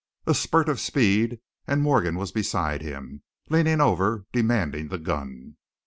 A 0.25 0.33
spurt 0.33 0.67
of 0.67 0.79
speed 0.79 1.37
and 1.67 1.83
Morgan 1.83 2.15
was 2.15 2.31
beside 2.31 2.81
him, 2.81 3.21
leaning 3.49 3.79
over, 3.79 4.25
demanding 4.33 4.87
the 4.87 4.97
gun. 4.97 5.57